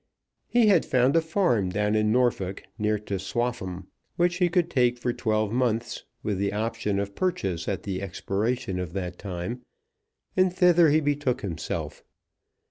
[0.47, 3.85] He had found a farm down in Norfolk, near to Swaffham,
[4.15, 8.79] which he could take for twelve months, with the option of purchase at the expiration
[8.79, 9.61] of that time,
[10.35, 12.03] and thither he betook himself.